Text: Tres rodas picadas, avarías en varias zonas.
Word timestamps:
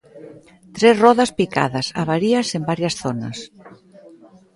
Tres 0.75 0.95
rodas 1.05 1.31
picadas, 1.39 1.87
avarías 2.01 2.47
en 2.57 2.63
varias 2.69 2.95
zonas. 3.03 3.37